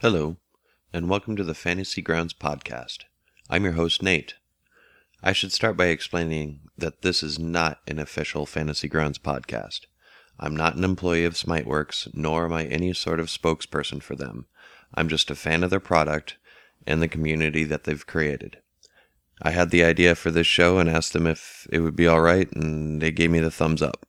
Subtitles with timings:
[0.00, 0.36] Hello,
[0.92, 3.04] and welcome to the Fantasy Grounds podcast.
[3.48, 4.34] I'm your host, Nate.
[5.22, 9.86] I should start by explaining that this is not an official Fantasy Grounds podcast.
[10.38, 14.44] I'm not an employee of Smiteworks, nor am I any sort of spokesperson for them.
[14.92, 16.36] I'm just a fan of their product
[16.86, 18.58] and the community that they've created.
[19.40, 22.52] I had the idea for this show and asked them if it would be alright,
[22.52, 24.06] and they gave me the thumbs up.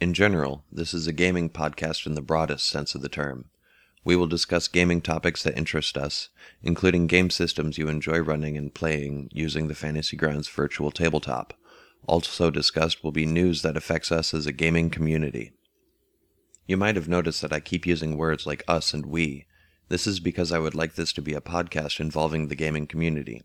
[0.00, 3.46] In general, this is a gaming podcast in the broadest sense of the term.
[4.04, 6.28] We will discuss gaming topics that interest us,
[6.62, 11.54] including game systems you enjoy running and playing using the Fantasy Grounds virtual tabletop.
[12.06, 15.52] Also discussed will be news that affects us as a gaming community.
[16.66, 19.46] You might have noticed that I keep using words like us and we.
[19.88, 23.42] This is because I would like this to be a podcast involving the gaming community.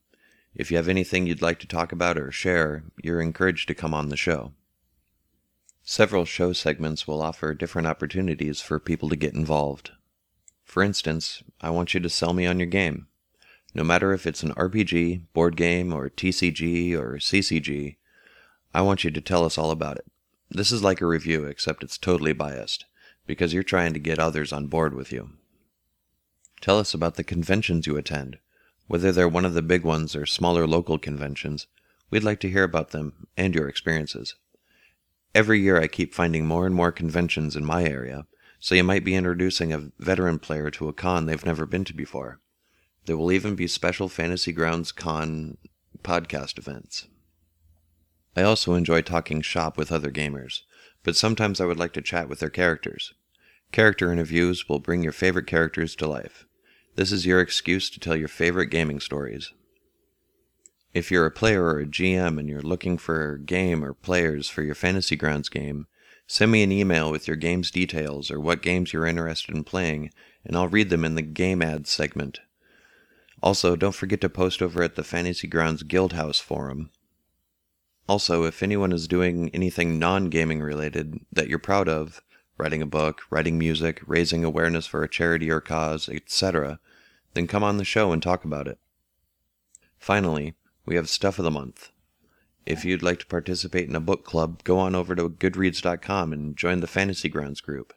[0.55, 3.93] If you have anything you'd like to talk about or share, you're encouraged to come
[3.93, 4.53] on the show.
[5.83, 9.91] Several show segments will offer different opportunities for people to get involved.
[10.69, 13.07] For instance, I want you to sell me on your game.
[13.73, 17.95] No matter if it's an RPG, board game, or TCG, or CCG,
[18.71, 20.05] I want you to tell us all about it.
[20.47, 22.85] This is like a review, except it's totally biased,
[23.25, 25.31] because you're trying to get others on board with you.
[26.61, 28.37] Tell us about the conventions you attend.
[28.85, 31.65] Whether they're one of the big ones or smaller local conventions,
[32.11, 34.35] we'd like to hear about them and your experiences.
[35.33, 38.27] Every year I keep finding more and more conventions in my area,
[38.59, 41.93] so you might be introducing a veteran player to a con they've never been to
[41.93, 42.39] before.
[43.05, 45.57] There will even be special Fantasy Grounds Con
[46.03, 47.07] podcast events.
[48.35, 50.61] I also enjoy talking shop with other gamers,
[51.03, 53.13] but sometimes I would like to chat with their characters.
[53.71, 56.45] Character interviews will bring your favorite characters to life.
[56.95, 59.53] This is your excuse to tell your favorite gaming stories.
[60.93, 64.49] If you're a player or a GM and you're looking for a game or players
[64.49, 65.87] for your Fantasy Grounds game,
[66.29, 70.11] send me an email with your game's details or what games you're interested in playing,
[70.45, 72.39] and I'll read them in the game ads segment.
[73.41, 76.91] Also, don't forget to post over at the Fantasy Grounds Guildhouse forum.
[78.07, 82.21] Also, if anyone is doing anything non gaming related that you're proud of,
[82.59, 86.79] writing a book, writing music, raising awareness for a charity or cause, etc.,
[87.33, 88.77] then come on the show and talk about it.
[89.97, 90.53] Finally,
[90.85, 91.91] we have Stuff of the Month.
[92.69, 96.55] If you'd like to participate in a book club, go on over to goodreads.com and
[96.55, 97.95] join the Fantasy Grounds group.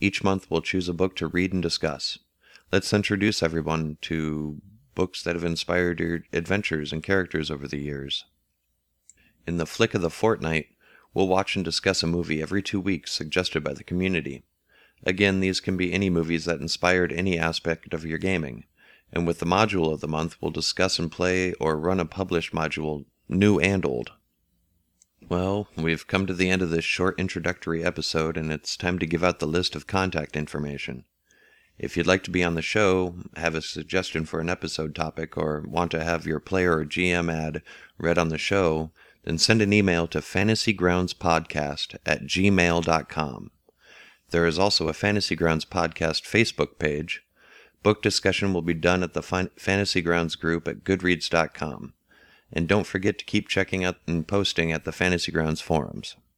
[0.00, 2.20] Each month we'll choose a book to read and discuss.
[2.70, 4.62] Let's introduce everyone to
[4.94, 8.24] books that have inspired your adventures and characters over the years.
[9.48, 10.68] In the flick of the fortnight,
[11.12, 14.44] we'll watch and discuss a movie every two weeks suggested by the community.
[15.02, 18.64] Again, these can be any movies that inspired any aspect of your gaming
[19.14, 22.52] and with the module of the month, we'll discuss and play or run a published
[22.52, 24.12] module, new and old.
[25.28, 29.06] Well, we've come to the end of this short introductory episode, and it's time to
[29.06, 31.04] give out the list of contact information.
[31.78, 35.36] If you'd like to be on the show, have a suggestion for an episode topic,
[35.36, 37.62] or want to have your player or GM ad
[37.98, 38.90] read on the show,
[39.24, 43.50] then send an email to fantasygroundspodcast at gmail.com.
[44.30, 47.24] There is also a Fantasy Grounds Podcast Facebook page,
[47.84, 51.92] Book discussion will be done at the Fantasy Grounds group at goodreads.com.
[52.54, 56.16] And don't forget to keep checking out and posting at the Fantasy Grounds forums.